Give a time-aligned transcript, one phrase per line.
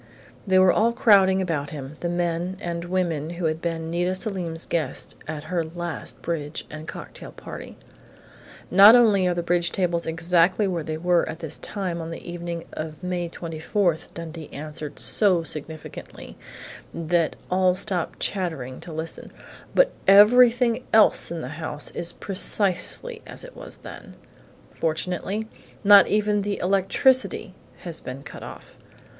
[0.47, 4.65] They were all crowding about him the men and women who had been Nita Selim's
[4.65, 7.77] guests at her last bridge and cocktail party....
[8.71, 12.27] "Not only are the bridge tables exactly where they were at this time on the
[12.27, 16.35] evening of May 24," Dundee answered so significantly
[16.91, 19.31] that all stopped chattering to listen,
[19.75, 24.15] "but everything else in the house is precisely as it was then.
[24.71, 25.47] Fortunately,
[25.83, 28.75] not even the electricity has been cut off!